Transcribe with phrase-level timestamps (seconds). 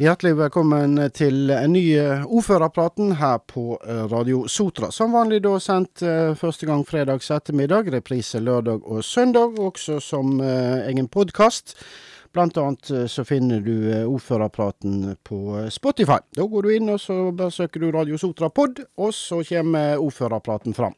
[0.00, 4.88] Hjertelig velkommen til en ny eh, ordførerpraten her på eh, Radio Sotra.
[4.88, 10.40] Som vanlig da sendt eh, første gang fredags ettermiddag, reprise lørdag og søndag, også som
[10.40, 11.74] egen podkast.
[12.32, 13.74] Blant annet så finner du
[14.06, 16.22] ordførerpraten på Spotify.
[16.32, 20.00] Da går du inn og så bare søker du Radio Sotra pod, og så kommer
[20.00, 20.96] ordførerpraten fram.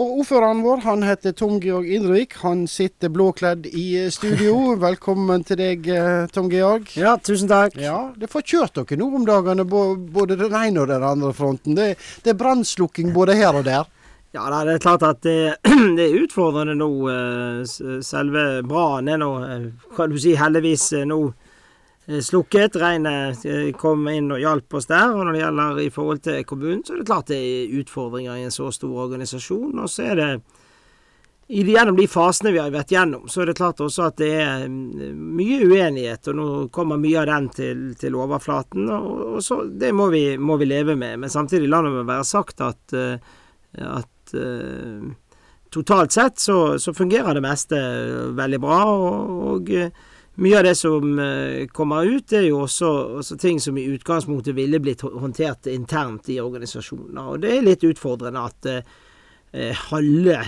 [0.00, 2.38] Og ordføreren vår han heter Tom Georg Indrevik.
[2.40, 4.54] Han sitter blåkledd i eh, studio.
[4.80, 6.88] Velkommen til deg, eh, Tom Georg.
[6.96, 7.76] Ja, tusen takk.
[7.76, 11.76] Ja, Det får kjørt dere nå om dagene, både den ene og den andre fronten.
[11.76, 11.90] Det,
[12.24, 13.84] det er brannslukking både her og der.
[14.32, 15.58] Ja, det er klart at det,
[15.98, 16.90] det er utfordrende nå.
[17.12, 19.32] Eh, selve brannen er nå,
[19.92, 21.41] kan du si, heldigvis nå Eh,
[22.20, 22.76] slukket.
[22.76, 25.14] Regnet eh, kom inn og hjalp oss der.
[25.14, 28.36] Og når det gjelder i forhold til kommunen, så er det klart det er utfordringer
[28.36, 29.78] i en så stor organisasjon.
[29.78, 30.28] Og så er det
[31.52, 34.62] gjennom de fasene vi har vært gjennom, så er det klart også at det er
[34.70, 36.30] mm, mye uenighet.
[36.32, 38.88] Og nå kommer mye av den til, til overflaten.
[38.92, 41.20] Og, og så, det må vi, må vi, leve med.
[41.24, 43.36] Men samtidig la det være sagt at, eh,
[43.88, 44.08] at
[45.72, 47.78] totalt sett så, så, fungerer det meste
[48.36, 48.80] veldig bra.
[48.92, 49.72] og, og
[50.34, 54.56] mye av det som uh, kommer ut, er jo også, også, ting som i utgangspunktet
[54.56, 57.34] ville blitt håndtert internt i organisasjoner.
[57.34, 60.38] Og det er litt utfordrende at eh, halve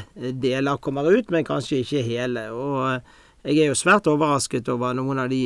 [0.41, 2.46] deler kommer ut, men kanskje ikke hele.
[2.56, 5.42] Og uh, jeg er jo svært overrasket over noen av de,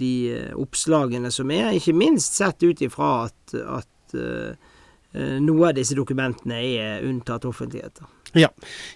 [0.00, 0.14] de
[0.56, 4.16] oppslagene som er, ikke minst sett ut ifra at, at
[5.44, 8.08] noe av disse dokumentene er unntatt offentligheter.
[8.36, 8.50] Ja.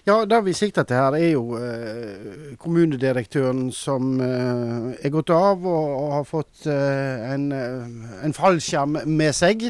[0.05, 5.65] ja, det vi sikter til her, er jo eh, kommunedirektøren som eh, er gått av
[5.65, 9.65] og, og har fått eh, en, eh, en, fallskjerm med seg.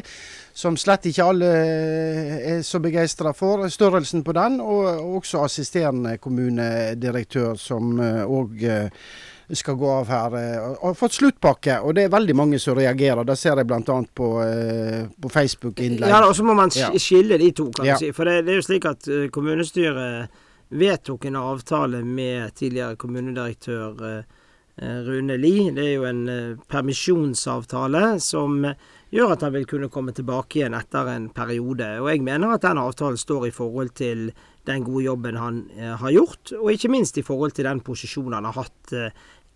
[0.52, 3.64] Som slett ikke alle eh, er så begeistra for.
[3.72, 8.68] Størrelsen på den, og, og også assisterende kommunedirektør som òg
[9.56, 10.36] skal gå av her.
[10.38, 13.24] Eh, og har fått sluttpakke, og det er veldig mange som reagerer.
[13.28, 13.98] Det ser jeg bl.a.
[14.20, 16.12] på, eh, på Facebook-innlegg.
[16.12, 17.98] Ja, og så må man skille de to, kan ja.
[18.00, 18.12] si.
[18.16, 20.38] For det, det, er jo slik at eh, kommunestyret
[20.72, 24.22] vedtok en avtale med tidligere kommunedirektør
[25.04, 25.66] Rune Li.
[25.76, 26.22] Det er jo en
[26.72, 28.64] permisjonsavtale som
[29.12, 31.90] gjør at han vil kunne komme tilbake igjen etter en periode.
[32.00, 34.30] Og jeg mener at den avtalen står i forhold til
[34.64, 38.48] den gode jobben han har gjort, og ikke minst i forhold til den posisjonen han
[38.48, 38.96] har hatt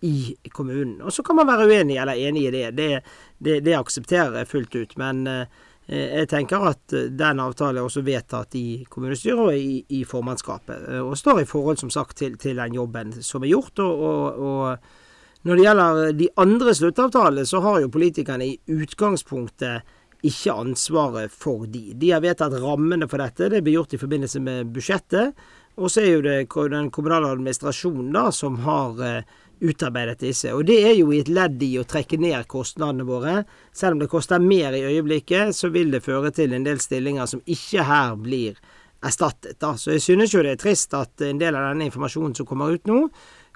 [0.01, 1.01] i kommunen.
[1.01, 2.71] Og Så kan man være uenig eller enig i det.
[2.77, 2.91] Det,
[3.37, 4.97] det, det aksepterer jeg fullt ut.
[4.97, 10.03] Men eh, jeg tenker at den avtalen er også vedtatt i kommunestyret og i, i
[10.03, 10.89] formannskapet.
[11.01, 13.79] Og står i forhold som sagt til, til den jobben som er gjort.
[13.79, 19.93] og, og, og når det gjelder de andre sluttavtalene, så har jo politikerne i utgangspunktet
[20.27, 21.93] ikke ansvaret for de.
[21.95, 23.47] De har vedtatt rammene for dette.
[23.53, 25.37] Det blir gjort i forbindelse med budsjettet.
[25.77, 26.37] Og så er jo det
[26.73, 30.53] den kommunale administrasjonen da som har eh, utarbeidet disse.
[30.53, 33.37] Og det er jo i et ledd i å trekke ned kostnadene våre.
[33.75, 37.29] Selv om det koster mer i øyeblikket, så vil det føre til en del stillinger
[37.29, 38.59] som ikke her blir
[39.05, 39.59] erstattet.
[39.61, 39.75] Da.
[39.77, 42.73] Så jeg synes jo det er trist at en del av denne informasjonen som kommer
[42.73, 43.05] ut nå,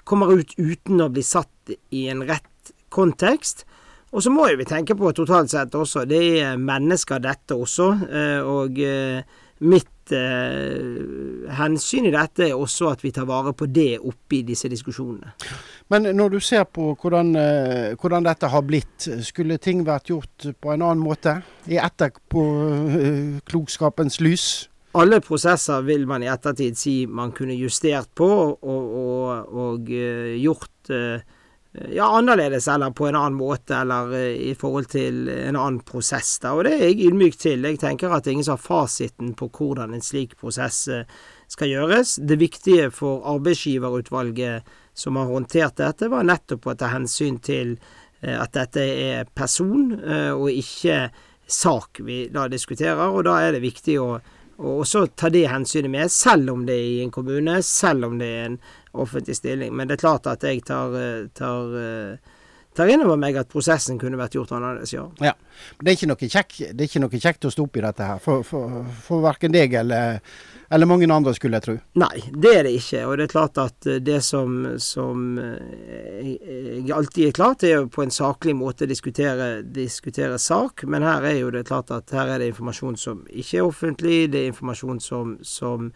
[0.08, 3.66] kommer ut uten å bli satt i en rett kontekst.
[4.12, 7.86] Og så må jo vi tenke på totalt sett også, det er mennesker dette også.
[8.10, 9.22] Eh, og eh,
[10.02, 14.68] mitt eh, hensyn i dette er også at vi tar vare på det oppi disse
[14.68, 15.32] diskusjonene.
[15.90, 17.36] Men når du ser på hvordan,
[18.00, 21.42] hvordan dette har blitt, skulle ting vært gjort på en annen måte?
[21.68, 24.68] I etterklokskapens lys?
[24.94, 30.72] Alle prosesser vil man i ettertid si man kunne justert på og, og, og gjort
[30.90, 31.20] Eh,
[31.72, 36.34] ja, annerledes eller på en annen måte, eller eh, i forhold til en annen prosess.
[36.42, 36.52] Da.
[36.52, 37.64] Og det er jeg ydmyk til.
[37.64, 41.08] Jeg tenker at det er ingen som har fasiten på hvordan en slik prosess eh,
[41.48, 42.18] skal gjøres.
[42.20, 47.78] Det viktige for arbeidsgiverutvalget som har håndtert dette, var nettopp å ta hensyn til
[48.22, 51.08] at dette er person og ikke
[51.50, 54.10] sak vi da diskuterer, og da er det viktig å
[54.62, 58.18] og også ta det hensynet med, selv om det er i en kommune, selv om
[58.20, 58.58] det er en
[58.92, 59.76] offentlig stilling.
[59.76, 62.38] Men det er klart at jeg tar, eh, tar, eh,
[62.76, 65.06] tar inn over meg at prosessen kunne vært gjort annerledes, ja.
[65.20, 65.34] ja.
[65.80, 68.08] Det er, ikke noe kjekk, det er ikke noe kjekt å stå opp i dette
[68.08, 70.20] her, for, for, for verken deg eller,
[70.72, 71.76] eller, mange andre, skulle jeg tro.
[72.00, 73.04] Nei, det er det ikke.
[73.08, 77.92] Og det er klart at eh, det som, som jeg alltid er klar til, er
[77.92, 80.84] på en saklig måte diskutere, diskutere sak.
[80.84, 84.18] Men her er jo det klart at her er det informasjon som ikke er offentlig.
[84.32, 85.92] Det er informasjon som, som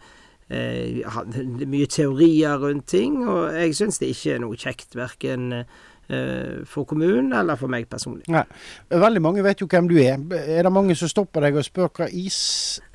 [0.49, 6.87] mye teorier rundt ting, og jeg syns det ikke er noe kjekt, verken eh, for
[6.87, 8.27] kommunen eller for meg personlig.
[8.31, 8.45] Nei.
[8.87, 10.15] Veldig mange vet jo hvem du er.
[10.39, 12.39] Er det mange som stopper deg og spør hva is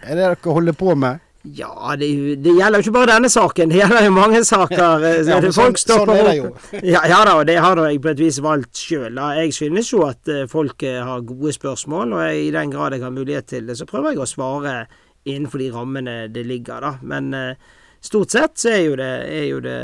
[0.01, 1.29] er det dere holder på med?
[1.43, 2.07] Ja, det,
[2.39, 3.73] det, gjelder jo ikke bare denne saken.
[3.73, 5.07] Det gjelder jo mange saker.
[5.27, 6.51] ja, men sånn, sånn er det jo.
[6.95, 9.19] ja, ja da, og det har jeg på et vis valgt sjøl.
[9.43, 13.13] Jeg synes jo at folk har gode spørsmål, og jeg, i den grad jeg har
[13.13, 14.77] mulighet til det, så prøver jeg å svare
[15.25, 16.97] innenfor de rammene det ligger, da.
[17.03, 17.57] Men
[18.03, 19.77] stort sett så er jo det, er jo det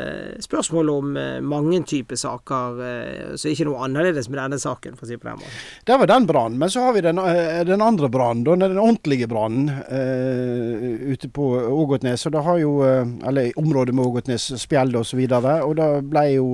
[0.43, 2.81] spørsmål om eh, mange typer saker.
[2.85, 5.61] eh, så ikke noe annerledes med denne saken, for å si på den måten.
[5.87, 6.59] Det var den brannen.
[6.59, 12.27] Men så har vi den, uh, den andre brannen, den ordentlige brannen ute på Ågotnes.
[12.27, 15.23] Og det har jo, eller området med Ågotnes, Spjeld osv.
[15.23, 16.49] Og, så og det ble jo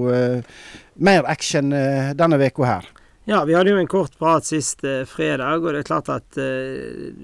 [0.95, 2.93] mer action denne veka her.
[3.27, 6.37] Ja, vi hadde jo en kort prat sist eh, fredag, og det er klart at
[6.37, 7.15] eh,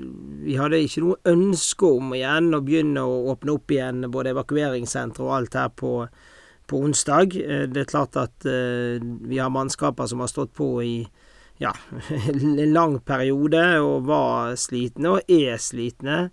[0.41, 5.27] vi hadde ikke noe ønske om igjen å begynne å åpne opp igjen både evakueringssenter
[5.27, 5.91] og alt her på,
[6.73, 7.37] på onsdag.
[7.37, 8.97] Eh, det er klart at eh,
[9.29, 10.95] vi har mannskaper som har stått på i
[11.61, 11.75] ja,
[12.33, 16.31] en lang periode og var slitne, og er slitne.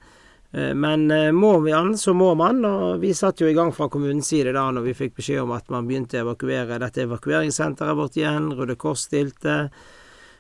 [0.57, 2.63] Eh, men eh, må vi an, så må man.
[2.65, 5.54] Og vi satt jo i gang fra kommunens side da når vi fikk beskjed om
[5.57, 8.51] at man begynte å evakuere dette evakueringssenteret vårt igjen.
[8.57, 9.68] Røde Kors stilte.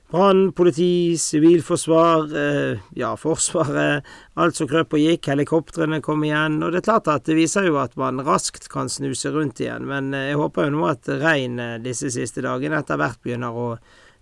[0.07, 4.07] Brann, politi, sivilforsvar, eh, ja, Forsvaret.
[4.39, 5.27] Alt som krøp og gikk.
[5.33, 6.61] Helikoptrene kom igjen.
[6.63, 9.85] Og det er klart at det viser jo at man raskt kan snuse rundt igjen.
[9.85, 13.69] Men jeg håper jo nå at regn disse siste dagene etter hvert begynner å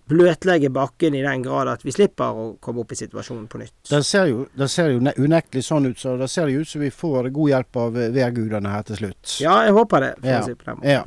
[0.10, 3.75] bløtlegge bakken i den grad at vi slipper å komme opp i situasjonen på nytt.
[3.90, 6.84] Det ser jo, det ser jo unektelig sånn ut, så det ser jo ut som
[6.86, 9.38] vi får god hjelp av værgudene her til slutt.
[9.42, 10.16] Ja, jeg håper det.
[10.22, 10.42] for ja.
[10.42, 10.92] å si på den måten.
[10.94, 11.06] Ja.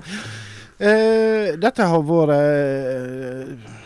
[0.79, 3.78] Uh, dette har vært uh,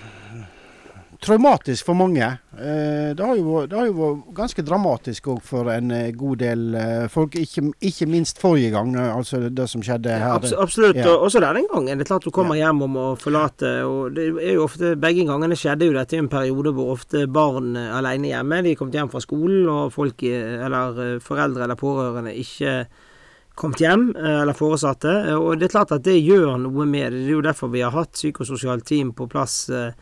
[1.22, 2.24] traumatisk for mange.
[2.52, 6.40] Eh, det har jo, det har jo vært ganske dramatisk òg for en eh, god
[6.42, 10.34] del eh, folk, ikke, ikke, minst forrige gang, altså det som skjedde her.
[10.36, 11.06] Abs absolutt, ja.
[11.12, 12.00] og også denne gangen.
[12.00, 12.66] Det er klart du kommer ja.
[12.66, 16.20] hjem om å forlate, og det er jo ofte Begge gangene skjedde jo dette i
[16.22, 18.60] en periode hvor ofte barn alene hjemme.
[18.66, 22.76] De kom hjem fra skolen, og folk, eller foreldre eller pårørende ikke
[23.58, 25.12] kommet hjem, eller foresatte.
[25.36, 27.24] Og det er klart at det gjør noe med det.
[27.24, 29.92] Det er jo derfor vi har hatt psykososialt team på plass Eh,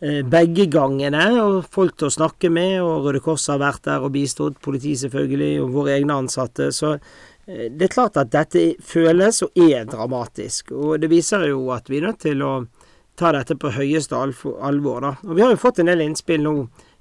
[0.00, 4.14] begge gangene, og folk til å snakke med, og Røde Kors har vært der og
[4.14, 6.70] bistått, politi selvfølgelig, og våre egne ansatte.
[6.72, 10.72] Så eh, det er klart at dette føles og er dramatisk.
[10.72, 12.54] Og det viser jo at vi er nødt til å
[13.20, 15.10] ta dette på høyeste alvor, da.
[15.28, 16.54] Og vi har jo fått en del innspill nå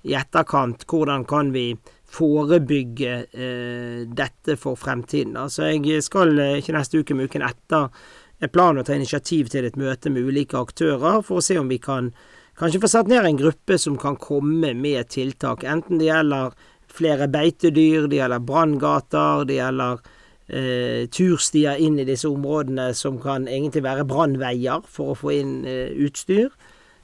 [0.04, 0.84] i etterkant.
[0.90, 1.70] Hvordan kan vi
[2.10, 5.40] forebygge eh, dette for fremtiden?
[5.48, 7.88] Så jeg skal eh, ikke neste uke, men uken etter,
[8.40, 11.72] er planen å ta initiativ til et møte med ulike aktører for å se om
[11.72, 12.12] vi kan
[12.60, 16.56] Kanskje få satt ned en gruppe som kan komme med tiltak, enten det gjelder
[16.92, 20.02] flere beitedyr, det gjelder branngater, det gjelder
[20.52, 25.54] eh, turstier inn i disse områdene som kan egentlig være brannveier for å få inn
[25.64, 26.52] eh, utstyr.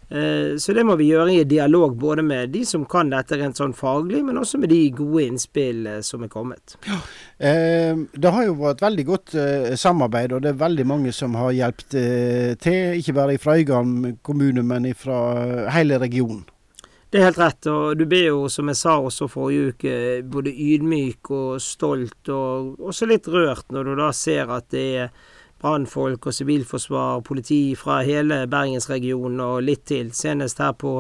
[0.10, 3.58] Eh, så det må vi gjøre i dialog både med de som kan dette rent
[3.58, 6.78] sånn faglig, men også med de gode innspill eh, som er kommet.
[6.86, 7.00] Ja,
[7.40, 9.38] eh, det har jo vært veldig godt
[9.82, 11.96] samarbeid, og det er veldig mange som har hjulpet
[12.62, 13.00] til.
[13.00, 16.46] Ikke bare fra Øygarden kommune, men fra hele regionen.
[17.10, 19.92] Det er helt rett, og du blir jo, som jeg sa også forrige uke,
[20.28, 25.14] både ydmyk og stolt, og også litt rørt når du da ser at det er
[25.62, 30.12] brannfolk og sivilforsvar, politi fra hele bergensregionen og litt til.
[30.14, 30.98] Senest her på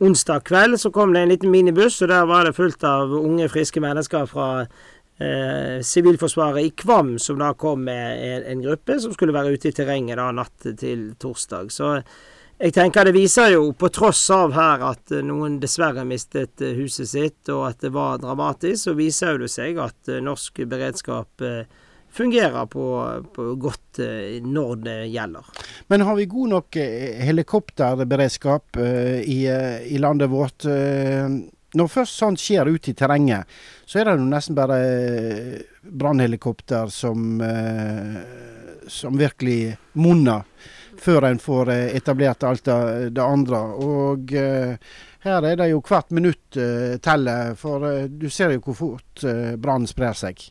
[0.00, 3.48] onsdag kveld så kom det en liten minibuss, og der var det fullt av unge,
[3.52, 9.14] friske mennesker fra eh, Sivilforsvaret i Kvam, som da kom med en, en, gruppe som
[9.14, 11.72] skulle være ute i terrenget da natt til torsdag.
[11.74, 11.98] Så
[12.60, 17.08] jeg tenker det viser jo, på tross av her at noen dessverre mistet eh, huset
[17.08, 21.62] sitt, og at det var dramatisk, så viser det seg at eh, norsk beredskap eh,
[22.12, 22.84] fungerer på,
[23.34, 25.46] på godt eh, når det gjelder.
[25.86, 29.40] Men har vi god nok eh, helikopterberedskap eh, i,
[29.86, 30.66] i, landet vårt?
[31.70, 33.46] Når først sånt skjer ute i terrenget,
[33.86, 34.78] så er det jo nesten bare
[35.86, 37.38] brannhelikopter som,
[38.90, 40.42] som virkelig monner
[40.98, 43.60] før en får etablert alt det, andre.
[43.86, 46.58] Og her er det jo hvert minutt
[47.06, 49.24] teller, for du ser jo hvor fort
[49.62, 50.42] brann sprer seg.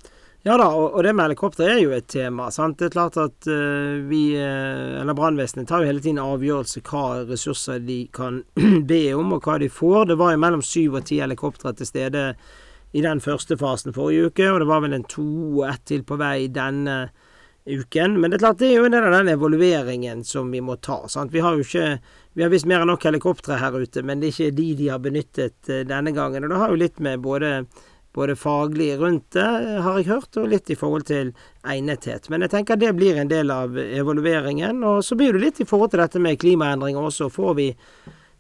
[0.48, 2.46] Ja da, og, det med helikopter er jo et tema.
[2.52, 2.78] sant?
[2.80, 7.26] Det er klart at uh, vi, uh, eller brannvesenet, tar jo hele tiden avgjørelse hva
[7.28, 8.40] ressurser de kan
[8.92, 10.14] be om, og hva de får.
[10.14, 12.24] Det var jo mellom syv og ti helikoptre til stede
[12.96, 15.28] i den første fasen forrige uke, og det var vel en to
[15.60, 17.10] og ett til på vei denne
[17.68, 18.16] uken.
[18.16, 20.80] Men det er klart det er jo en del av den evalueringen som vi må
[20.80, 21.04] ta.
[21.12, 21.36] sant?
[21.36, 22.00] Vi har jo ikke
[22.34, 24.90] vi har visst mer enn nok helikoptre her ute, men det er ikke de de
[24.94, 26.48] har benyttet uh, denne gangen.
[26.48, 27.54] Og det har jo litt med både
[28.16, 29.48] både faglig rundt det,
[29.86, 32.30] har jeg hørt, og litt i forhold til egnethet.
[32.30, 34.84] Men jeg tenker det blir en del av evalueringen.
[34.84, 37.30] Og så blir det litt i forhold til dette med klimaendringer også.
[37.34, 37.70] Får vi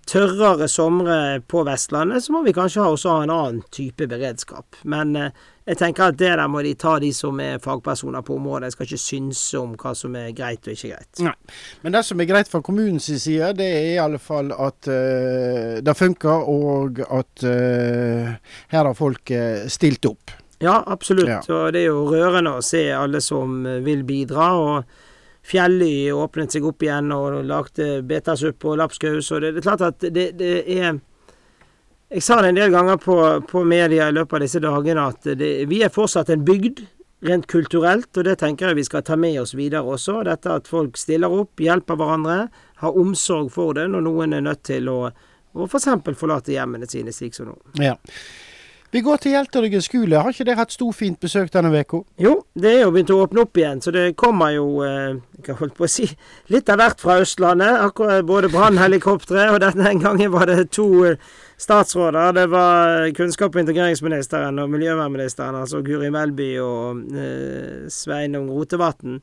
[0.09, 4.79] tørrere somre på Vestlandet, så må vi kanskje også ha en annen type beredskap.
[4.89, 5.35] Men eh,
[5.69, 8.69] jeg tenker at det der må de ta, de som er fagpersoner på området.
[8.71, 11.21] Jeg skal ikke synse om hva som er greit og ikke greit.
[11.21, 11.35] Nei.
[11.83, 15.77] Men det som er greit fra kommunens side, det er i alle fall at uh,
[15.85, 18.33] det funker, og at uh,
[18.73, 20.33] her har folk uh, stilt opp.
[20.57, 21.29] Ja, absolutt.
[21.29, 21.43] Ja.
[21.53, 24.49] Og det er jo rørende å se alle som vil bidra.
[24.57, 25.05] og
[25.46, 29.31] Fjelly åpnet seg opp igjen og lagde betasuppe og lapskaus.
[29.31, 31.00] Og det, det, er klart at det, det, er
[32.10, 33.17] Jeg sa det en del ganger på,
[33.50, 36.86] på media i løpet av disse dagene at det, vi er fortsatt en bygd.
[37.19, 40.22] Rent kulturelt, og det tenker jeg vi skal ta med oss videre også.
[40.24, 42.38] Dette at folk stiller opp, hjelper hverandre,
[42.79, 45.89] har omsorg for det når noen er nødt til å, å f.eks.
[46.05, 47.58] For forlate hjemmene sine, slik som nå.
[47.84, 47.98] Ja.
[48.91, 50.17] Vi går til Hjelteryggen skole.
[50.17, 52.00] Har ikke dere hatt storfint besøk denne uka?
[52.17, 55.58] Jo, det er jo begynt å åpne opp igjen, så det kommer jo eh, jeg
[55.60, 56.08] holdt på å si,
[56.50, 57.84] litt av hvert fra Østlandet.
[57.86, 61.22] Akkurat Både brannhelikoptre, og denne gangen var det to eh,
[61.62, 62.34] statsråder.
[62.39, 69.22] Det var kunnskap- og integreringsministeren og miljøvernministeren, altså Guri Melby og eh, Sveinung Rotevatn.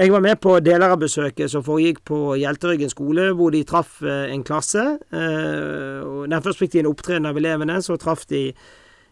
[0.00, 3.98] Jeg var med på deler av besøket som foregikk på Hjelteryggen skole, hvor de traff
[4.04, 4.84] eh, en klasse.
[5.08, 8.50] Eh, den først fikk de en opptreden av elevene, så traff de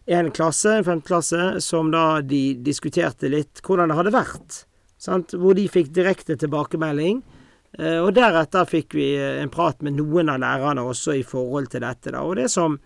[0.09, 4.63] en klasse, en femteklasse, som da de diskuterte litt hvordan det hadde vært.
[4.99, 5.35] Sant?
[5.37, 7.21] Hvor de fikk direkte tilbakemelding.
[7.77, 11.69] Eh, og deretter fikk vi eh, en prat med noen av lærerne også i forhold
[11.69, 12.15] til dette.
[12.15, 12.23] Da.
[12.25, 12.79] Og det som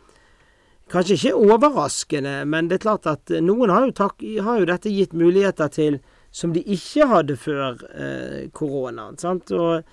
[0.91, 4.67] kanskje ikke er overraskende, men det er klart at noen har jo, tak, har jo
[4.67, 6.01] dette gitt muligheter til
[6.33, 9.15] som de ikke hadde før eh, koronaen.
[9.21, 9.53] Sant?
[9.55, 9.85] Og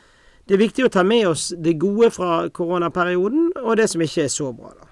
[0.48, 4.26] det er viktig å ta med oss det gode fra koronaperioden, og det som ikke
[4.26, 4.74] er så bra.
[4.74, 4.89] da.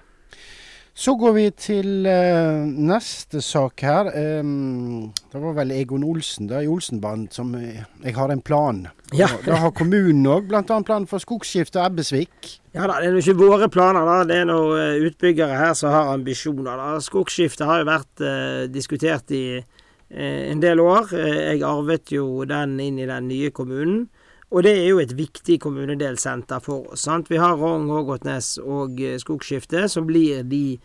[0.99, 4.09] Så går vi til uh, neste sak her.
[4.41, 8.81] Um, det var vel Egon Olsen da, i Olsenband som uh, Jeg har en plan.
[9.15, 9.29] Ja.
[9.45, 10.63] Da har kommunen òg bl.a.
[10.83, 12.51] plan for skogskifte Ebbesvik.
[12.75, 14.17] Ja da, det er jo ikke våre planer, da.
[14.27, 16.75] Det er noen uh, utbyggere her som har ambisjoner.
[16.75, 16.89] da.
[17.05, 18.27] Skogskifte har jo vært
[18.75, 19.61] diskutert i
[20.09, 21.13] en del år.
[21.13, 24.09] jeg arvet jo den inn i den nye kommunen.
[24.49, 27.03] Og det er jo et viktig kommunedelsenter for oss.
[27.05, 27.29] sant?
[27.29, 30.79] Vi har Rong, Ågotnes og eh, Skogskifte, som blir de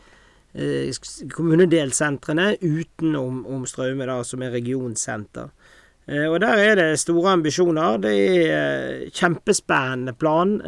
[0.52, 0.92] eh,
[1.32, 5.48] kommunedelssentrene utenom om Straume, da, som er regionsenter.
[6.04, 7.96] Eh, og der er det store ambisjoner.
[8.04, 10.58] Det er kjempespennende plan.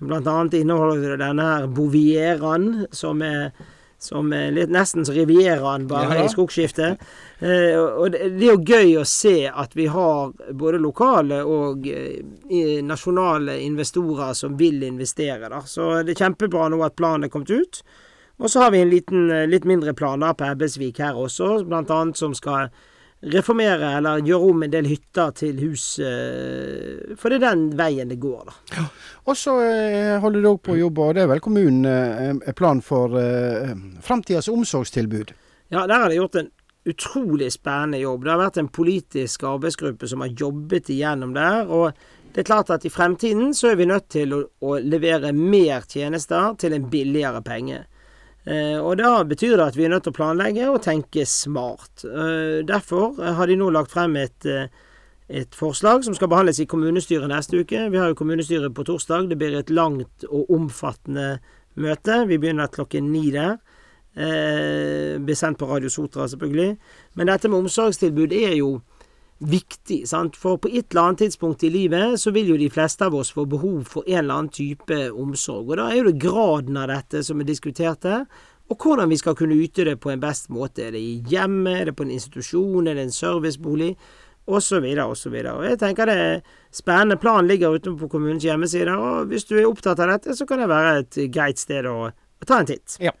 [0.00, 3.52] Blant annet inneholder det denne her Bovieraen, som er
[4.02, 6.26] som er litt nesten som Rivieraen, bare ja.
[6.26, 7.02] i skogskiftet.
[7.38, 11.86] Eh, og det, det, er jo gøy å se at vi har både lokale og
[11.86, 15.50] eh, nasjonale investorer som vil investere.
[15.52, 15.62] Da.
[15.66, 17.82] Så det er kjempebra nå at planen er kommet ut.
[18.42, 21.60] Og så har vi en liten, eh, litt mindre plan da på Ebbesvik her også,
[21.68, 22.72] blant annet som skal
[23.22, 25.84] reformere eller gjøre om en del hytter til hus.
[26.02, 28.56] Eh, for det er den veien det går, da.
[28.76, 28.86] Ja.
[29.30, 32.82] Og så eh, holder dere på å jobbe, og det er vel kommunen er plan
[32.84, 35.30] for eh, framtidas omsorgstilbud?
[35.72, 36.50] Ja, der har de gjort en
[36.88, 38.24] utrolig spennende jobb.
[38.24, 41.70] Det har vært en politisk arbeidsgruppe som har jobbet igjennom der.
[41.70, 41.92] og
[42.32, 45.84] det er klart at i fremtiden så er vi nødt til å, å levere mer
[45.84, 47.82] tjenester til en billigere penge.
[48.42, 52.02] Eh, og da betyr det at vi er nødt til å planlegge og tenke smart.
[52.02, 54.66] Eh, derfor har de nå lagt frem et, eh,
[55.28, 57.90] et forslag som skal behandles i kommunestyret neste uke.
[57.90, 59.28] Vi har jo kommunestyret på torsdag.
[59.28, 61.38] Det blir et langt og omfattende
[61.76, 62.26] møte.
[62.26, 63.58] Vi begynner klokken ni der.
[64.14, 66.76] Blir sendt på Radio Sotra, selvfølgelig.
[67.14, 68.82] Men dette med omsorgstilbud er jo
[69.48, 70.02] viktig.
[70.08, 70.36] Sant?
[70.38, 73.32] For på et eller annet tidspunkt i livet så vil jo de fleste av oss
[73.34, 75.70] få behov for en eller annen type omsorg.
[75.70, 78.26] Og da er jo det graden av dette som er diskutert her,
[78.70, 80.86] og hvordan vi skal kunne yte det på en best måte.
[80.86, 83.96] Er det i hjemmet, er det på en institusjon, er det en servicebolig?
[84.46, 85.52] Og så videre, og så videre.
[85.54, 86.40] Og jeg tenker det er
[86.74, 90.58] spennende plan ligger utenfor kommunens hjemmeside, og hvis du er opptatt av dette, så kan
[90.58, 92.08] det være et greit sted å
[92.46, 92.96] ta en titt.
[92.98, 93.12] Ja.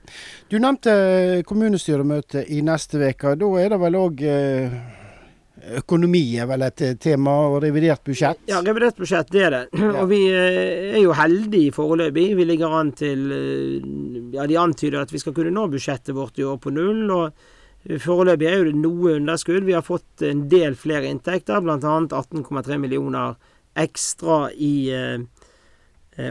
[0.50, 3.36] Du nevnte kommunestyremøte i neste uke.
[3.38, 4.24] Da er det vel òg
[5.62, 8.40] Økonomi er vel et tema, og revidert budsjett?
[8.50, 9.62] Ja, revidert budsjett, det er det.
[9.82, 9.92] Ja.
[10.02, 12.32] Og vi eh, er jo heldige foreløpig.
[12.38, 13.90] Vi ligger an til eh,
[14.34, 17.04] Ja, de antyder at vi skal kunne nå budsjettet vårt i år på null.
[17.10, 19.66] og Foreløpig er jo det noe underskudd.
[19.66, 21.78] Vi har fått en del flere inntekter, bl.a.
[21.78, 23.34] 18,3 millioner
[23.78, 25.22] ekstra i eh,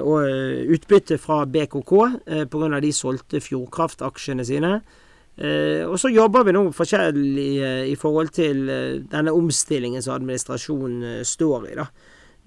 [0.01, 1.93] og utbytte fra BKK
[2.25, 2.79] eh, pga.
[2.79, 4.75] de solgte Fjordkraft-aksjene sine.
[5.41, 10.19] Eh, og så jobber vi nå forskjellig eh, i forhold til eh, denne omstillingen som
[10.19, 11.77] administrasjonen eh, står i.
[11.79, 11.87] da.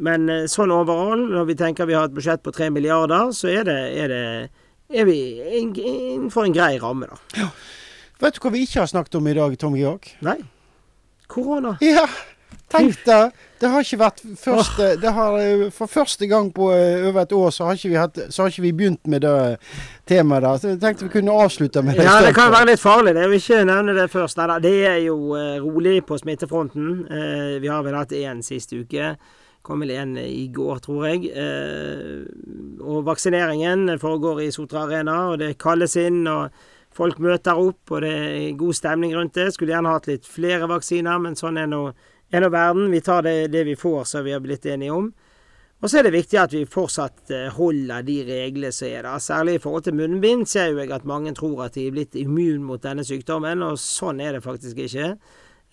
[0.06, 3.50] Men eh, sånn overall, når vi tenker vi har et budsjett på tre milliarder, så
[3.50, 5.18] er, det, er, det, er vi
[5.62, 7.18] innenfor en grei ramme, da.
[7.40, 7.48] Ja.
[8.22, 10.06] Vet du hva vi ikke har snakket om i dag, Tom Georg?
[10.22, 10.38] Nei.
[11.26, 11.74] Korona.
[11.82, 12.06] Ja,
[12.72, 13.34] Tenk deg!
[13.64, 17.32] Det har ikke vært første det har, eh, For første gang på eh, over et
[17.32, 19.36] år så har ikke vi, hatt, så har ikke vi begynt med det
[20.10, 20.58] temaet der.
[20.60, 22.04] Så jeg tenkte vi kunne avslutte med det.
[22.04, 24.40] Ja, det kan være litt farlig det vil ikke nevne det først.
[24.40, 25.16] Nei da, det er jo
[25.64, 26.90] rolig på smittefronten.
[27.62, 29.14] Vi har vel hatt én siste uke.
[29.64, 31.30] Kom vel en i går, tror jeg.
[32.84, 36.26] Og vaksineringen foregår i Sotra Arena, og det kalles inn.
[36.28, 36.50] og
[36.94, 39.48] Folk møter opp, og det er god stemning rundt det.
[39.54, 41.88] Skulle gjerne hatt litt flere vaksiner, men sånn er nå
[42.34, 42.90] en av verden.
[42.90, 45.12] Vi tar det, det, vi får, som vi har blitt enige om.
[45.84, 49.20] Og så er det viktig at vi fortsatt eh, holder de reglene som er der.
[49.20, 52.16] Særlig i forhold til munnbind ser jo jeg at mange tror at de er blitt
[52.16, 55.10] immun mot denne sykdommen, og sånn er det faktisk ikke.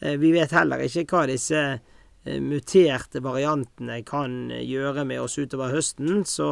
[0.02, 5.72] Eh, vi vet heller ikke hva disse eh, muterte variantene kan gjøre med oss utover
[5.78, 6.26] høsten.
[6.28, 6.52] Så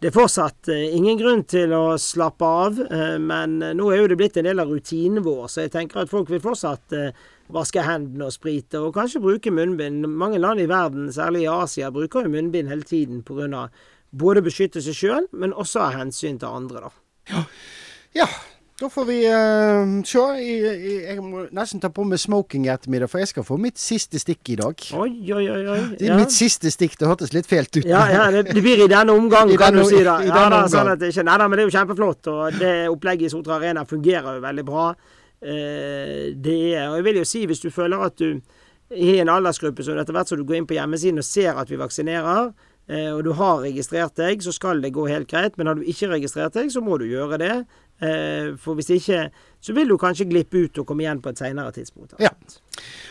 [0.00, 2.78] det er fortsatt ingen grunn til å slappe av,
[3.20, 6.08] men nå er jo det blitt en del av rutinen vår, så jeg tenker at
[6.08, 6.96] folk vil fortsatt
[7.54, 10.06] vaske hendene og sprite, og kanskje bruke munnbind.
[10.06, 13.68] Mange land i verden, særlig i Asia, bruker jo munnbind hele tiden pga.
[14.10, 16.90] både beskytte seg sjøl, men også av hensyn til andre, da.
[17.30, 17.44] Ja.
[18.14, 18.30] ja.
[18.80, 20.20] Da får vi uh, se.
[20.40, 23.76] Jeg, jeg, må nesten ta på meg smoking i ettermiddag, for jeg skal få mitt
[23.76, 24.86] siste stikk i dag.
[24.96, 25.58] Oi, oi, oi.
[25.68, 25.80] oi.
[26.00, 26.16] Ja.
[26.16, 26.96] Mitt siste stikk.
[26.96, 27.84] Det hørtes litt fælt ut.
[27.84, 30.00] Ja, ja det, det, blir i denne omgang, kan denne, du si.
[30.06, 30.16] da.
[30.24, 32.30] Ja, da sånn at ikke, nei da, men det er jo kjempeflott.
[32.32, 34.86] Og det opplegget i Sotra Arena fungerer jo veldig bra.
[35.40, 38.40] Eh, det er Og jeg vil jo si, hvis du føler at du
[38.90, 41.70] i en aldersgruppe som etter hvert som du går inn på hjemmesiden og ser at
[41.70, 42.50] vi vaksinerer,
[42.90, 45.56] eh, og du har registrert deg, så skal det gå helt greit.
[45.56, 47.54] Men har du ikke registrert deg, så må du gjøre det.
[48.00, 49.26] Eh, for hvis ikke,
[49.60, 52.14] så vil du kanskje glippe ut og komme igjen på et senere tidspunkt.
[52.22, 52.30] Ja.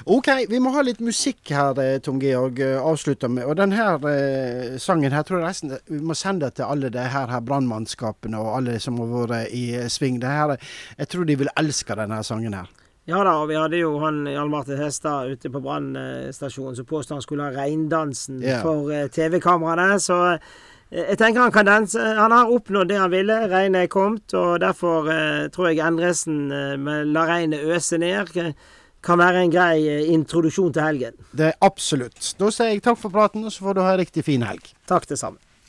[0.09, 3.45] OK, vi må ha litt musikk her, eh, Tom Georg, Avslutter avslutte med.
[3.45, 7.29] Og denne eh, sangen her tror jeg nesten vi må sende til alle de her,
[7.29, 10.17] her brannmannskapene og alle som har vært i sving.
[10.23, 10.57] Det her,
[10.97, 12.73] jeg tror de vil elske denne sangen her.
[13.09, 17.15] Ja da, og vi hadde jo han Jan Martin Hestad ute på brannstasjonen som påstod
[17.15, 18.61] han skulle ha reindansen yeah.
[18.61, 19.97] for TV-kameraene.
[19.97, 20.37] Så
[20.89, 22.01] jeg tenker han kan danse.
[22.17, 23.35] Han har oppnådd det han ville.
[23.51, 28.53] Regnet er kommet, og derfor eh, tror jeg Endresen eh, med 'La regnet øse ned'
[29.03, 31.13] kan være en grei eh, introduksjon til helgen.
[31.31, 32.33] Det er absolutt.
[32.39, 34.73] Da sier jeg takk for praten, og så får du ha en riktig fin helg.
[34.89, 35.37] Takk det samme.